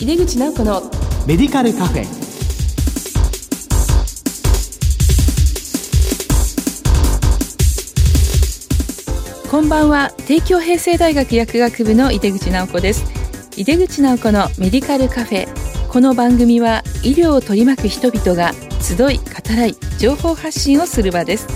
[0.00, 0.80] 井出口直子の
[1.26, 2.06] メディカルカフェ。
[9.50, 10.10] こんばんは。
[10.26, 13.04] 帝京平成大学薬学部の井出口直子です。
[13.58, 15.48] 井出口直子のメディカルカフェ。
[15.90, 19.24] この番組は医療を取り巻く人々が集い語
[19.54, 21.46] らい情報発信をする場です。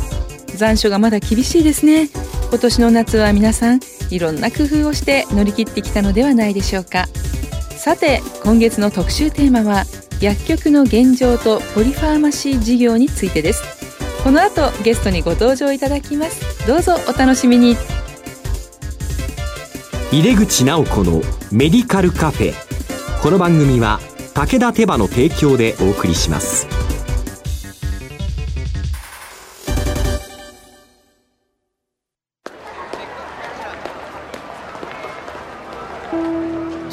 [0.55, 2.11] 残暑がまだ厳しいですね。
[2.51, 3.81] 今年の夏は皆さん
[4.11, 7.09] いろんな工夫をして乗り切ってきたのではないでしょうか
[7.85, 9.85] さて今月の特集テーマは
[10.19, 13.63] 薬局の現状とポリファーマシー事業についてです。
[14.25, 16.67] この後ゲストにご登場いただきます。
[16.67, 17.77] どうぞお楽しみに。
[20.11, 21.21] 入れ口直子の
[21.53, 22.55] メディカルカフェ。
[23.23, 24.01] この番組は
[24.33, 26.84] 武田手羽の提供でお送りします。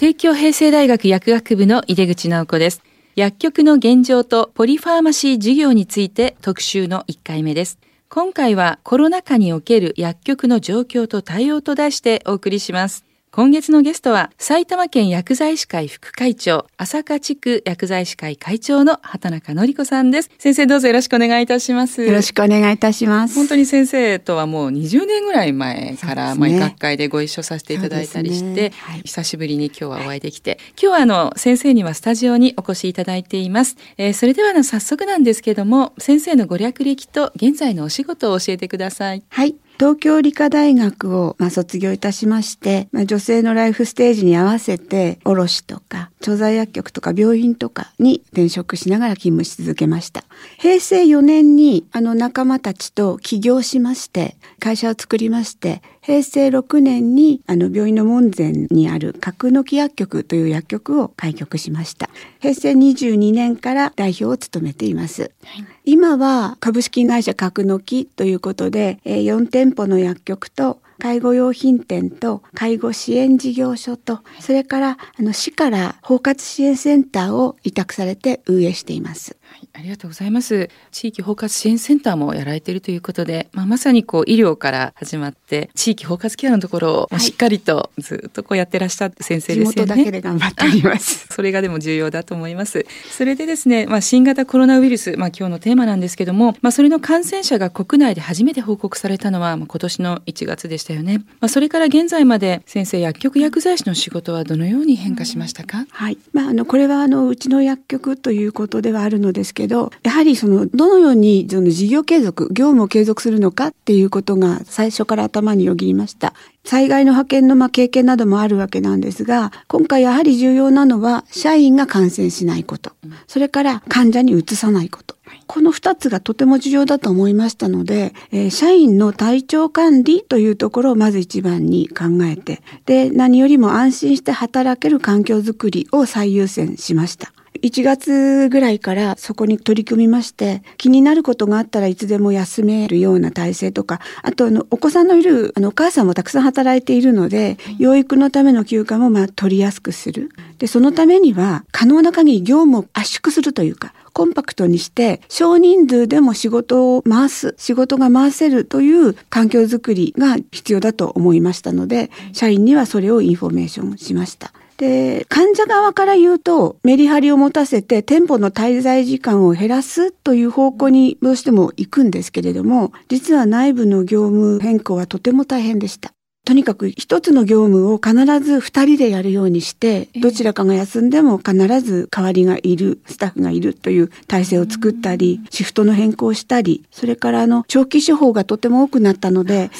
[0.00, 2.82] 帝京平成大学薬学部の井出口直子です。
[3.16, 7.78] 薬局の現状とポリファーマシー事業について特集の1回目です。
[8.08, 13.04] 今回はコロナ禍における薬局の状況と対応と題してお送りします。
[13.32, 20.30] 今月のゲストは埼玉県薬剤師会副会長、朝霞地区薬剤師会会長の畑中典子さんです。
[20.36, 22.02] 先生どうぞよろしくお願いいたします。
[22.02, 23.36] よろしくお願いいたします。
[23.36, 33.76] 本当に先生とはもう20年ぐらい前から、ね、まあ、学会でご一緒させていただいたりして、ねはい、久しぶりに今日はお会いできて、今日はあの先生にはスタジオにお越しいただいています。
[33.96, 39.22] えー、それではの早速なんですけども、先生のご略歴と現在のお仕事を教えてください。
[39.28, 39.54] はい。
[39.80, 50.24] 東京理科大学を、まあ、卒業いたしまして、まあ、女性のライフステージに合わせて卸とか調剤薬局とか病院とかに転職しながら勤務し続けました。
[50.58, 55.80] 平成4年にあの仲間たちと起業しまして会社を作りまして
[56.10, 62.10] 平成6年にあの病院の門前にある角の木薬局という薬局を開局しました。
[62.40, 79.36] 平成22年から代表を務めています、はい、今は株式会社角の木ということで4店舗の薬局と介護用品店と介護支援事業所と、それからあの市から包括支援センターを委託されて運営しています。
[79.50, 80.68] はい、ありがとうございます。
[80.92, 89.72] 地域包括支援センターもやられているということで、まあ、まさにこう医療から始まって、地域包括ケアのところをしっかりとずっとこうやってらっしゃって先生ですよね。
[89.72, 91.26] 地元だけで頑張っております。
[91.34, 92.86] それがでも重要だと思います。
[93.10, 101.18] それでですね、まあ、新型コロナウイルス、まあ、今日のテーマなんですけども、まあ、それの感染者が国内で初めて報告されたのは、まあ、今年の1月でしたよね。
[101.40, 106.18] まあ、それから現在まで先生薬局薬剤師の仕事はどのように変化しましたか、はい。
[106.32, 116.34] まあ、あの、これはあの、うちの薬局ということではあるのですけど、やはりそのどのようにその事業継続業務を継続するのかっていうことが最初から頭によぎりました
[116.64, 122.92] 災害の派遣のま経験などもあるわけなんですが今回やはり重要なのは社員が感染しないこと。
[123.26, 125.16] それから患者にうつさないこと。
[125.46, 137.32] この2つがとても重要だと思いましたので、えー、社員の体調管理というところをまず一番に考えて、で、何よりも安心して働ける環境づくりを最優先しました。
[137.62, 150.30] 1月ぐらいからそこに取り組みまして気になることがあったらいつでも休めるような体制とかあとあのお子さんのいるあのお母さんもたくさん働いているので養育のための休暇もまあ取りやすくする。
[150.58, 164.52] でそのためには可能な限り業務を圧縮するというかコンパクトにして少人数でも仕事を回す仕事が回せるという環境づくりが必要だと思いましたので社員にはそれをインフォメーションしました。
[164.80, 176.14] で、患者側から言うと、メリハリを持たせて店舗の滞在時間を減らすという方向にどうしても行くんですけれども、実は内部の業務変更はとても大変でした。
[176.46, 189.70] とにかく一つの業務を必ず二人でやるようにして、どちらかが休んでも必ず代わりがいる、スタッフがいるという体制を作ったり、シフトの変更をしたり、それからあの、長期処方がとても多くなったので、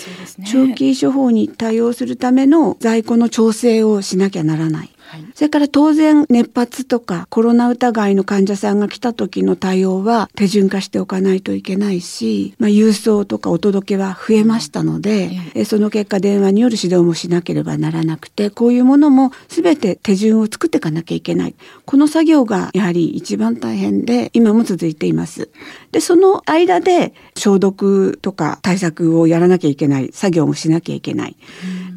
[0.47, 4.91] 長期処方に対応するための在庫の調整をしなきゃならない。
[5.11, 25.51] はい、それから当然熱発とかコロナ疑いの患者さんが来た時の対応は手順化しておかないといけないし、まあ、郵送とかお届けは増えましたので、えその結果電話による指導もしなければならなくてこういうものも全て手順を作っていかなきゃいけないこの作業がやはり一番大変で今も続いています。
[25.91, 31.37] でその間で消毒とか対策をやらなきゃいけない作業もしなきゃいけない。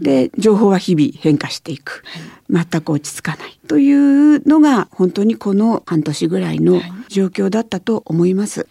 [0.03, 2.03] で情報は日々変化していく。
[2.49, 8.67] 全く落ち着かないというのが本当にこの半年ぐらいの状況だったと思います。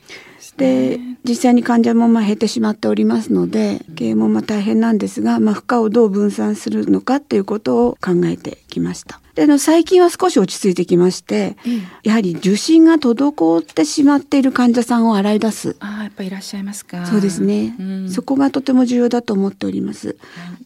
[0.57, 9.21] で実際に患者もまあ減ってしまっておりますので経営もまあ大変なんですが、まあ、負荷をどう分散するのかっていうことを考えてきました。
[9.35, 15.77] での最近は少し落ち着いてきまして、うん、やはり受診が滞ってしまっている患者さんを洗い出す。
[15.81, 17.07] ああやっぱいらっしゃいますか。
[17.07, 20.19] そうですね、うん、そこがとても重要だと思っております。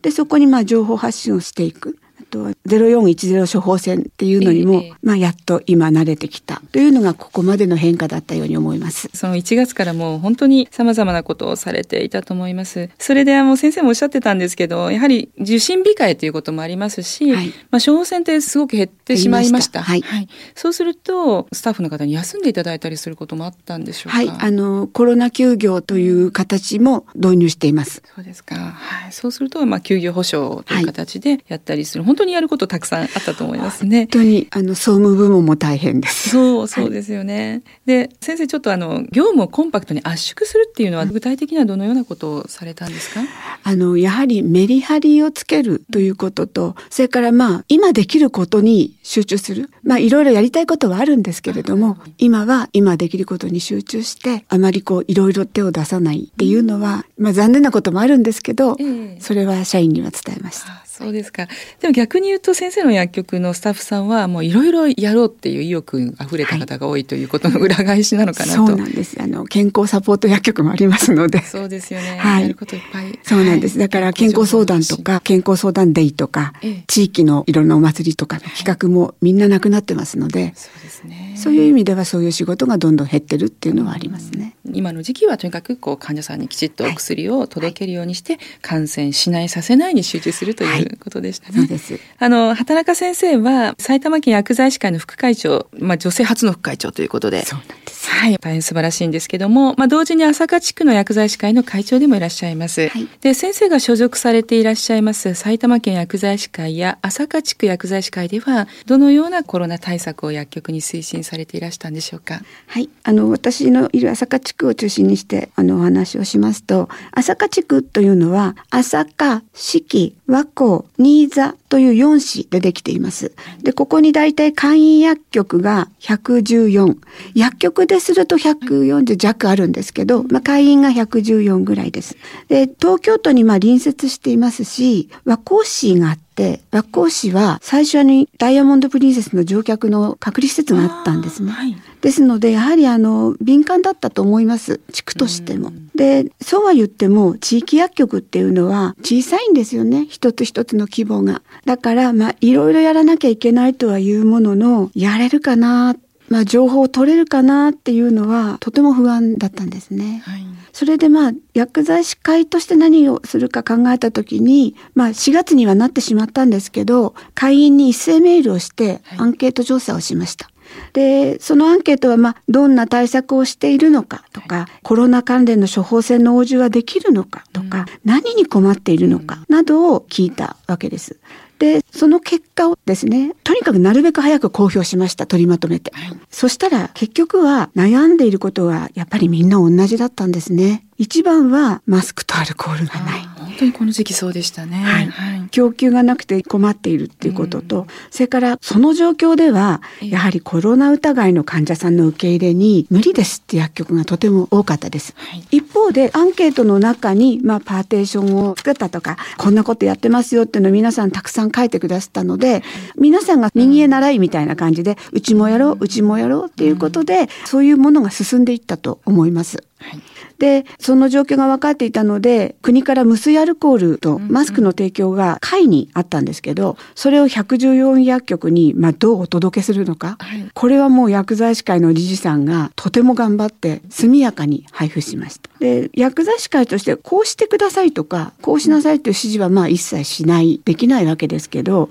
[0.02, 1.98] でそこにまあ情報発信をしていく。
[2.26, 9.08] とは0410処方箋っていうのにも、えー、まあやっと今慣れてきたというのがここまでの変化だったように思います。
[9.14, 12.90] その1月からもう本当に様々なことをされていたと思います。
[12.98, 19.82] それであの先生もおっしゃってたんですけど、やはり受診控えということもありますし、はい、まあ処方箋ってすごく減ってしまいました。
[19.82, 20.28] はい、はい。
[20.54, 24.18] そうするとスタッフの方に休んでいただいたりすることもあったんでしょうか？
[24.18, 28.02] はい、あのコロナ休業という形も導入しています。
[28.14, 28.56] そうですか。
[28.56, 29.12] はい。
[29.12, 34.04] そうするとまあ休業保障という形でやったりする、はい、本当にやることたくさんあったと思いますね。
[34.04, 36.30] 本当にあの総務部門も大変です。
[36.30, 37.50] そうそうですよね。
[37.50, 43.20] はい、で先生ちょっとあの業務をコンパクトに圧縮するっていうのは具体的にはどのようなことをされたんですか？
[43.64, 49.68] あのやはりメリハリをつけるということと、それからまあ今できることに集中する。
[49.82, 58.78] まあいろいろやりたいことはあるんですけれども、今は今できることに集中してあまりこういろいろ手を出さないっていうのは、まあ残念なこともあるんですけど、
[59.20, 60.85] それは社員には伝えました。
[60.96, 61.46] そうですか。
[61.80, 68.66] でも逆に言うと先生の薬局のスタッフさんはもういろいろやろうっていう意欲あふれた方が多いということの裏返しなのかなと。
[68.66, 69.20] そうなんです。
[69.20, 71.42] あの健康サポート薬局もありますので。
[71.42, 72.16] そうですよね。
[72.16, 72.42] はい。
[72.44, 73.18] やることいっぱい。
[73.22, 73.78] そうなんです。
[73.78, 80.54] だから健康相談とか健康相談デイとか、ええ、地域のいろんなお祭りとかの企画もみんななくなってますので。
[80.56, 81.34] そうですね。
[81.36, 84.45] そういう意味ではそういう仕事がどんどん減ってるっていうのはありますね。
[84.76, 91.58] 今の時期はとにかくこう患者さんにきちっとお薬を届けるようにして、感染しないさせないに集中するということでしたね。
[91.60, 91.98] そうです。
[92.18, 97.95] あの畑中先生は埼玉県薬剤師会の副会長、まあ女性初の副会長ということで、そうなんです。
[98.08, 102.88] はい、大変素晴らしいんですけども、まあ同時に朝霞地区の薬剤師会の会長でもいらっしゃいます。
[102.88, 112.40] はい、で先生が所属されていらっしゃいます埼玉県薬剤師会や朝霞地区薬剤師会ではどのようなコロナ対策を薬局に推進されていらしたんでしょうか？
[112.66, 123.32] はい、あの私のいる朝霞地区を中心にしてあのお話をしますと、朝霞地区というのは朝霞、四季、和光、新座という4市でできています。
[123.62, 126.96] で、ここに大体会員薬局が114。
[127.34, 132.16] 薬局ですると140弱あるんですけど、まあ、会員が114ぐらいです。
[132.48, 136.25] で、東京都にまあ隣接していますし、和光市があって、
[136.70, 141.50] 和光市は最初にダイヤモンドプリンセスの乗客の隔離施設があったんですね。
[141.50, 144.80] はい、ですので、やはりあの、敏感だったと思います。
[144.92, 145.72] 地区としても。
[145.94, 150.06] で、そうは言っても、地域薬局っていうのは小さいんですよね。
[150.08, 151.42] 一つ一つの規模が。
[151.64, 155.96] だから、まあ、いろいろやらなきゃいけないとはいうものの、やれるかな、
[156.28, 160.22] まあ、情報を取れるかなっていうのは、とても不安だったんですね。
[160.24, 160.46] はい
[160.76, 170.50] それでまあ薬剤師会として何をするか考えた時に、まあ4月にはなってしまったんですけど、会員に一斉メールをしてアンケート調査をしました。
[170.92, 181.18] で、そのアンケートは、まあ、どんな対策をしているのかとか、コロナ関連の処方箋の応じはできるのかとか、何に困っているのかなどを聞いたわけです。
[181.58, 185.26] で、その結果をですね、とにかくなるべく早く公表しました。
[185.26, 185.90] 取りまとめて。
[185.94, 190.86] はい、そしたら結局は悩んでいることはやっぱりみんな同じだったんですね。
[190.98, 193.35] 一番はマスクとアルコールがない。
[193.56, 194.76] 本当にこの時期そうでしたね。
[194.76, 195.06] はい。
[195.06, 205.14] はい、供給がなくて困っているっていうことと、うん、それからその状況では、やはりコロナ疑いの患者さんの受け入れに無理ですって薬局がとても多かったです。
[205.16, 212.62] はい、一方でアンケートの中に、まあ、パーテーションを作ったとか、こんなことやってますよっていうのを皆さんたくさん書いてくださったので、
[212.98, 219.64] 皆さんが右へ習いみたいな感じで、うちもやろう、うちもやろうっていうことで、そういうものが進んでいったと思います。
[219.78, 220.00] はい
[220.38, 235.50] で、その状況が分かっていたので、国から無水アルコールとマスクの提供が会にあったんですけど、それを114薬局に、まあ、どうお届けするのか、はい、これはもう薬剤師会の理事さんがとても頑張って速やかに配布しました。
[235.58, 241.88] で、薬剤師会としてこうしてくださいとか、こうしなさいという指示はまあ一切しない、できないわけですけど、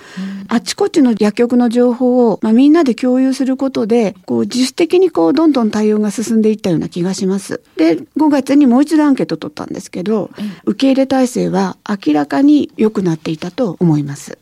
[0.47, 7.61] あちこちの薬局の情報を、まあ、みんなで共有することで、こう自主的にこうどんどん対応が進んでいったような気がします。
[7.77, 10.29] で、5月にもう一度アンケート取ったんですけど、
[10.65, 14.37] 受け入れ体制は明らかに良くなっていたと思います。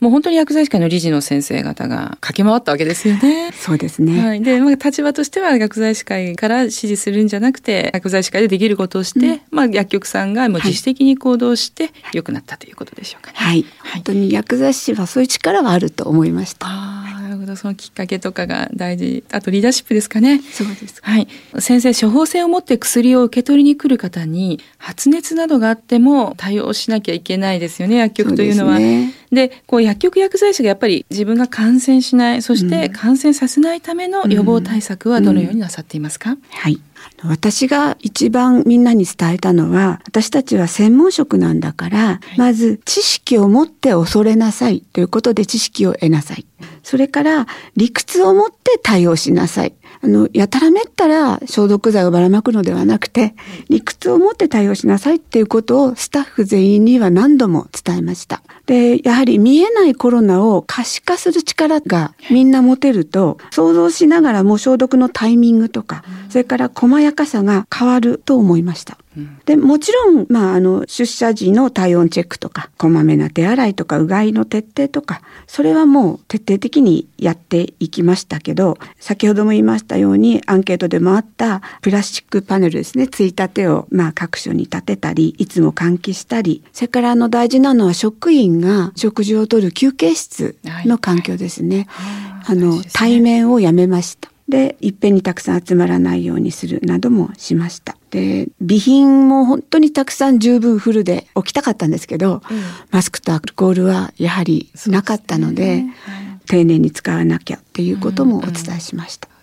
[0.00, 3.52] もう本当に薬剤師会の理事の先生方が駆け回ったわけですよね。
[3.52, 4.18] そうですね。
[4.18, 4.42] はい。
[4.42, 13.36] で、まあ、立場としては薬剤師会から指示するんじゃなくて、薬剤師会でできることをして、うん、まあ、薬局さんがもう自主的に行動して良くなったということでしょうかね。
[13.36, 13.66] はい。
[13.78, 16.66] はい、本当に薬剤師はそういう力はあると思いました。
[16.66, 17.54] ああ、なるほど。
[17.56, 19.22] そのきっかけとかが大事。
[19.30, 20.40] あとリーダーシップですかね。
[20.40, 21.00] そうです。
[21.02, 21.28] はい。
[21.58, 28.78] 先生、処方箋を持って薬を受け取りに来る方に、発熱などがあっても対応しなきゃいけないですよね、薬局というのは。
[28.78, 36.80] ね、でこう薬局薬剤師がやっぱり自分が感染しないそして感染させないための予防対策はどのようになさっていますか、うんうん、はい
[37.24, 46.46] 私が一番みんなに伝えたのは私たちは専門職なんだから、はい、まず知識を持って恐れなさいということで知識を得なさい。
[46.82, 47.46] それから
[47.76, 53.34] 理屈を持って対応しなさいあの、やたらめったら消毒剤をばらまくのではなくて、
[53.68, 58.42] 理屈を持って対応しなさいっていうことをスタッフ全員には何度も伝えました。
[58.64, 68.98] で、やはり見えないコロナを可視化する力がみんな持てると、想像しながらも消毒のタイミングとか、それから細やかさが変わると思いました。
[69.44, 91.86] でもちろん、まあ、あの出社時の体温チェックとかこまめな手洗いとかうがいの徹底とかそれはもう徹底的にやっていきましたけど先ほども言いましたようにアンケートでもあったプラスチックパネルですねついたてを、まあ、各所に立てたりいつも換気したりそれからあの大事なのは職員が食事をとる休憩室の環境ですね。
[91.88, 94.30] はい、あの、対面をやめました。
[94.50, 97.96] で、いっぺんにたくさん集まらないようにするなどもしました。
[98.10, 109.28] で、備品も本当にたくさん十分フルで置きたかったんですけど、うん、マスクとアルコールはやはりなかったので、でねはい、丁寧に使わなきゃっていうこともお伝えしました。
[109.28, 109.40] うんうん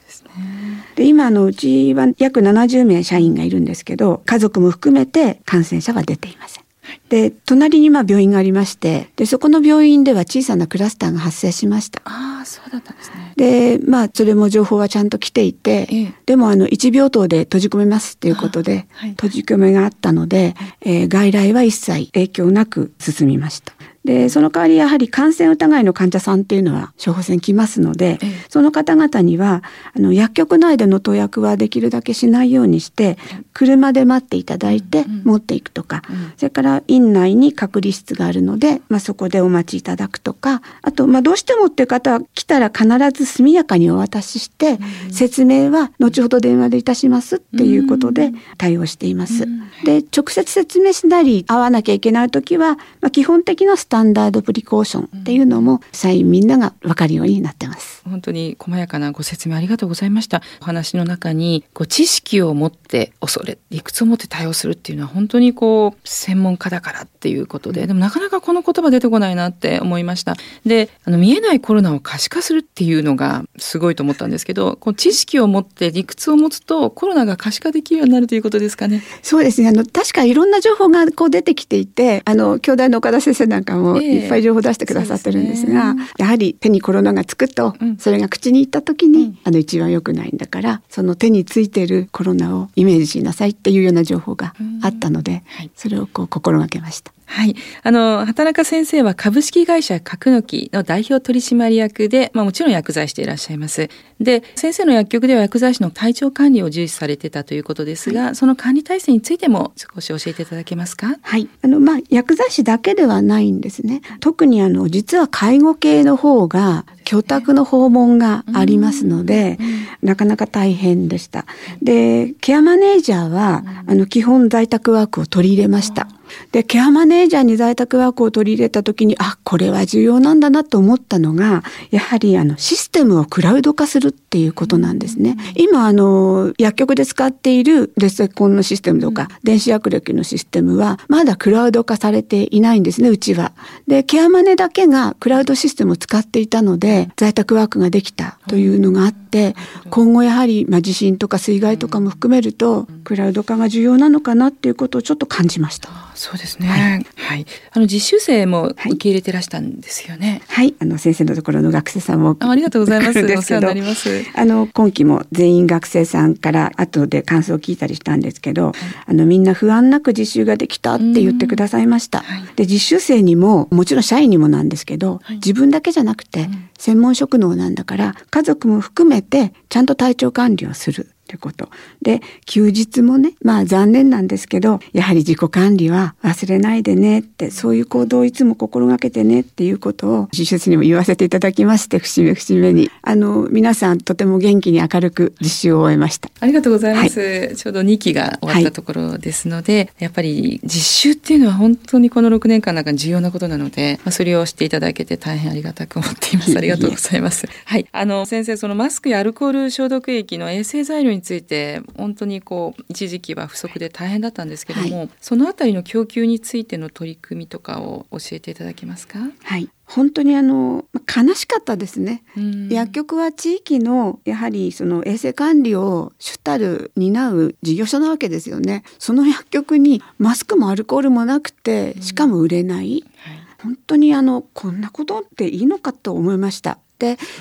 [0.95, 6.66] で今のうちは約70名社員がいるんですけど家族も含めて感染者は出ていません。
[7.09, 12.01] で隣にまあ病院がありましてでそこの病院では小さなクラスターが発生しました。
[12.05, 13.33] ああそうだったんですね。
[13.35, 23.73] でまあそれも情報はちゃんと来ていて、ええ、でもあの1病棟で閉じ込めますっていうことで、はい、閉じ込めがあったので、えー、外来は一切影響なく進みました。
[24.07, 33.17] で、その代わりやはり感染疑いの患者さんっていうのは処方箋来ますので、ええ、その方々には、あの、薬局内での投薬はできるだけしないようにして、
[33.53, 36.15] 車で待っていただいて持っていくとか、うん。
[36.15, 49.45] うん、それから院内に隔離室があるので、まあ、そこでお待ちいただくとか、あと、まあ、どうしてもっていう方は来たら必ず速やかにお渡しして、うん、説明は後ほど電話でいたしますっていうことで対応しています。
[49.83, 58.03] で、直接説明しなり、会わなきゃいけない時は、まあ、基本的なスタタンダードプリコーションっていうのも社員みんなが分かるようになってます。
[58.07, 60.43] 本当に細やかなご説明ありがとうございました。
[60.61, 70.35] お話の中にこう知識を持って恐れ、理屈を持って対応するっていうのは本当にこう専門家だからっていうことで、でもなかなかこの言葉出てこないなって思いました。
[70.63, 79.01] で、あの見えないコロナを可視化するっていうのがすごいと思ったんですけど、こう知識を持って理屈を持つとコロナが可視化できるようになるということですかね。
[79.23, 79.69] そうですね。
[79.69, 97.16] あの確かいろんな情報がこう出てきていて、あの兄弟の岡田先生なんかももいっぱい情報出してくださってるんですが、えーすね、やはり手にコロナがつくと、うん、それが口にいった時に、うん、あの一番良くないんだからその手についてるコロナをイメージしなさいっていうような情報があったので、はい、それをこう心がけました。
[97.29, 97.55] はい。
[97.83, 103.89] あの、畑中先生は株式会社角の木の代表取締役で、まあもちろん薬剤していらっしゃいます。
[104.19, 111.17] で、先生の薬局では薬剤師の体調管理を重視されてたということですが、はい、その管理体制についても少し教えていただけますか？
[111.21, 111.49] はい。
[111.61, 114.01] あの、まあ、薬剤師だけではないんですね。
[114.21, 119.57] 特にあの、実は介護系の方が、居宅の訪問がありますので、
[120.01, 121.45] なかなか大変でした。
[121.81, 126.07] で、ケアマネージャーは、あの、基本在宅ワークを取り入れました。
[126.51, 135.37] で、ケアマネージャーに在宅ワークを取り入れた時に、あ、これは重要なんだなと思ったのが、やはりあの、システムをクラウド化するっていうことなんですね。
[135.55, 143.53] 今、あの、薬局で使っているレセコンのシステムとか、電子薬歴のシステムは、まだクラウド化されていないんですね、うちは。
[143.87, 149.55] で、ケアマネだけがクラウドシステムを使っていたので、在宅ワークができたというのがあって、
[149.89, 155.89] 今後やはり、まあ、地震とか水害とかも含めると、クラウド化が重要なのかなっていうことをちょっと感じました。
[156.17, 156.67] そうですね。
[156.67, 157.05] はい。
[157.15, 160.41] はい、あの実習生も受け入れてらしたんですよね。
[160.47, 160.73] はい。
[160.79, 163.19] あの先生のところの学生さんもありがとうございます。
[163.19, 164.25] お世話になります。
[164.33, 168.73] あの今期も全員学生さんから後で感想を聞いたりしたんですけど、はい、
[169.05, 172.19] あのみんな不安なく実習ができたって言ってくださいました。
[172.19, 181.11] はい、で実習生にももちろん社員にもなんですけど、自分だけじゃなくて専門職能なんだから家族も含めてちゃんと体調管理をする。
[181.27, 181.69] ってこと。
[182.01, 192.89] で、休日もね、まあ残念なんですけど、やはり自己管理は忘れないでねって、そういう行動をいつも心がけてねっていうことを、実習室にも言わせていただきまして、節目節目に。
[193.01, 196.29] あの、皆さんとても元気に明るく実習を終えました。
[196.39, 197.19] ありがとうございます。
[197.19, 206.57] はい、ちょうど2期が終わったところですので、はい、やっぱり実習っていうのは本当にこの6年間の中に重要なことなので、まあ、それをしていただけて大変ありがたく思っています。
[206.57, 207.47] ありがとうございます。
[207.65, 207.87] はい。
[207.91, 219.19] あの、先生、そのマスクやアルコール消毒液の衛生材料について、本当にこう一時期は不足で大変だったんですけども、はい、そのあたりの供給についての取り組みとかを教えていただけますか？
[219.43, 219.69] はい。
[219.85, 222.23] 本当にあの悲しかったですね、
[222.69, 228.83] 薬局は地域のやはりその衛生管理を主たる担う事業所なわけですよね。
[228.99, 236.79] その薬局にマスクもアルコールもなくてしかも売れない、はい、本当にあのこんなことっていいのかと思いました、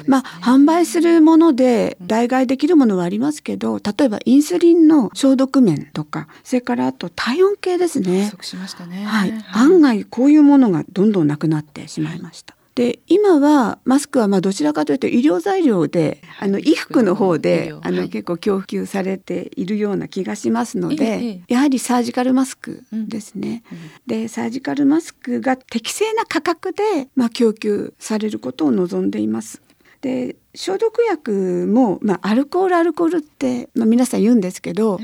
[0.06, 8.30] まあ販売するもので代替できるものはありますけど例えばインスリンの消毒面とかそれからあと体温計ですね。
[8.86, 12.55] ねはい、案外こういうものがどんどんなくなってしまいました。
[12.76, 23.62] で今はマスクはまあどちらかというと医療材料であの衣服の方であの結構供給されているような気がしますので、やはりサージカルマスクですね。
[24.06, 29.62] でサージカルマスクが適正な価格でまあ供給されることを望んでいます。
[30.06, 35.00] で消毒薬も、まあ、アルコールアルコールって、まあ、皆さん言うんですけど、うん、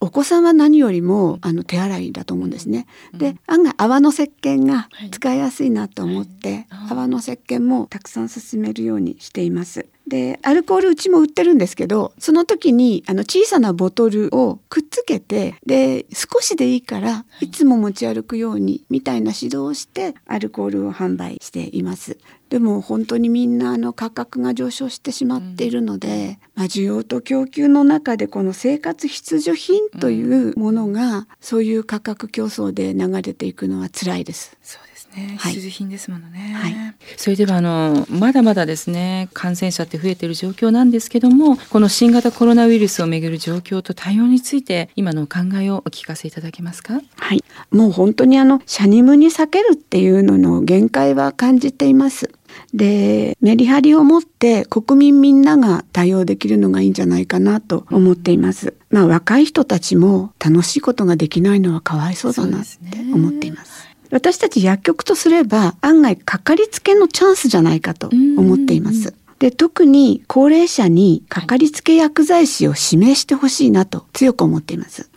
[0.00, 2.86] お子さんは何よりもあの手洗いだと思うんですね。
[3.12, 9.84] うん、で案外泡の石鹸が使いやすいなと思って、はい、泡の石鹸もたくさん勧めるようにしています。
[10.08, 22.18] でアルコールうちも売ってるんですけどその時にあの小さなボトルをくっつけてで少しでいいからいつも持ち歩くようにみたいな指導をしてアルコールを販売しています。
[22.48, 34.56] でも本当にみんなあの価格が上昇してしまっているので、まあ、需要と供給の中でこの生活必需品というものがそういう価格競争で流れていくのは辛いです。
[34.62, 34.85] そうです
[35.16, 36.74] ね、必需品ですものね、はい、
[37.16, 47.00] それではあのまだまだですね感染者って増えている状況なんですけどもこの新型コロナウイルスをめぐる状況と対応について今のお考えをお聞かせいただけますか？
[47.16, 47.42] はい。
[47.70, 52.30] もう本当にあのシャニムに避けるっていうのの限界は感じています。
[52.72, 58.74] でメリハリを持って国民みんなが対応できるのがいいんじゃないかなと思っています。
[58.90, 63.75] まあ若い人たちも楽しいことができないのはかわいそうだなって思っています。
[64.16, 69.12] 私たち薬局とすれば案外かかりつけのチャンスじゃないかと思っています。
[69.38, 75.10] で特に高齢者にかかりつけ薬剤師を指名してほしいなと強く思っています。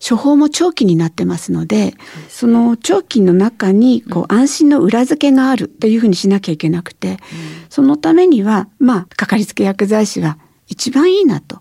[0.00, 1.92] 処方も長期になってますので、
[2.30, 7.18] その長期の中にこう安心の裏付けがあるというふうにしなきゃいけなくて、
[7.68, 11.60] そのためには、まあ、かかりつけ薬剤師が一番いいなと。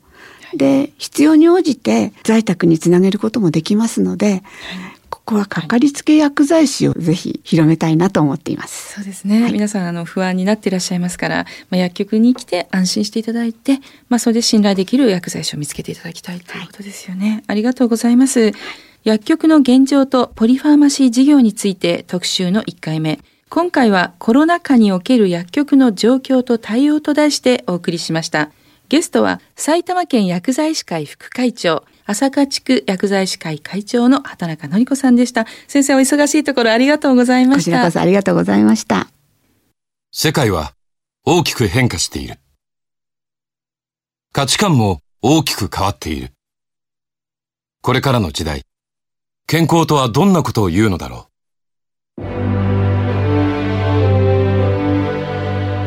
[0.55, 4.43] で、必要に応じて在宅につなげることもできますので、
[4.94, 4.94] こ
[5.25, 8.93] こはかかりつけ薬剤師をぜひ広めたいなと思っています。
[8.93, 9.41] そうですね。
[9.41, 17.29] はい、皆さんあの不安になっていらっしゃいますから、まあ、薬局に来て安心していただいて、まあそれで信頼できる薬剤師を見つけていただきたいということですよね。
[17.29, 18.53] はい、ありがとうございます。
[19.03, 23.19] 薬局の現状とポリファーマシー事業について特集の1回目。
[23.49, 28.51] 今回はコロナ禍における薬局の状況と対応と題してお送りしました。
[28.89, 35.46] ゲストは埼玉県薬剤師会副会長、朝霞地区薬剤師会会長の畑中典子さんでした。
[35.68, 37.60] 先生お忙しいところありがとうございました。
[37.60, 39.08] こちらこそありがとうございました。
[40.12, 40.74] 世界は
[41.26, 42.38] 大きく変化している。
[44.32, 46.32] 価値観も大きく変わっている。
[47.82, 48.62] これからの時代、
[49.48, 51.28] 健康とはどんなことを言うのだろ
[52.20, 52.26] う。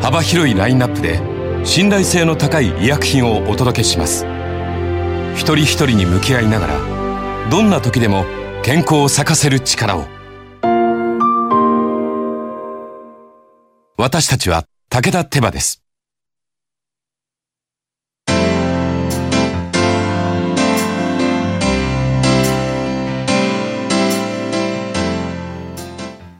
[0.01, 1.19] 幅広いラインナップで
[1.65, 4.25] 信頼性の高い医薬品をお届けします。
[5.39, 8.25] 一人一人に向き合いながらどんな時でも
[8.61, 10.05] 健康を咲かせる力を。
[13.97, 15.81] 私たちは武田手羽です。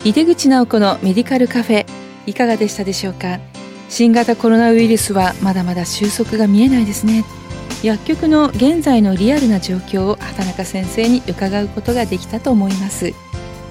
[0.03, 1.85] 井出口直子のメディカルカフェ
[2.25, 3.39] いかがでしたでしょうか？
[3.87, 7.23] 新型コロナウイルスはまだまだ収束が見えないですね。
[7.83, 13.13] 薬局の現在のリアルな状況を畑中先生に伺うことができたと思います。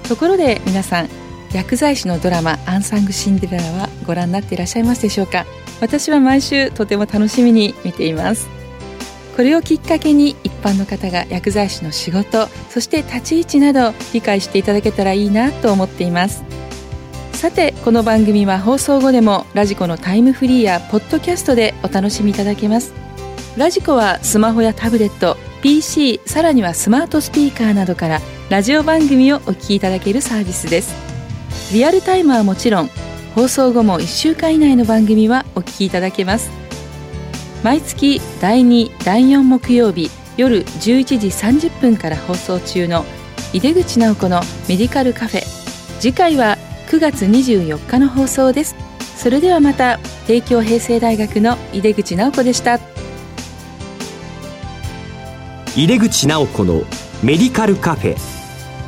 [0.07, 1.09] ところで皆さん
[1.53, 5.45] 薬剤師のドラマ「アンサング・シンデレラ」はご覧になっていらっしゃいますでしょうか？
[5.81, 8.47] 私は毎週とても楽しみに見ています。
[9.35, 16.43] これをきっかけに一般の方が薬剤師の仕事そして立ち位置など理解していただけたらいいなと思っています。
[17.31, 22.91] さてこの番組は放送後でもラジコのタイムフリーやポッドキャストでお楽しみいただけます。
[23.57, 30.93] ラジコはスマホやタブレット PC さらにはスマートスピーカーなどからラジオ番組をお聞きいただけるサービスです。
[31.73, 32.89] リアルタイムはもちろん
[33.35, 36.49] 放送後も1週間以内の番組はお聞きいただけます。
[37.63, 43.03] 毎月第2第4木曜日夜11時30分から放送中の
[43.51, 45.41] 井出口直子のメディカルカフェ
[45.99, 46.57] 次回は
[46.89, 48.75] 9月24日の放送です。
[49.17, 52.79] それではまた帝京平成大学の井出口直子でした。
[55.75, 56.81] 井出口直子の
[57.21, 58.17] メディカルカフェ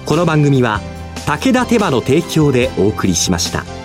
[0.06, 0.82] この番組は
[1.28, 3.81] 武田手羽の提供でお送りしました。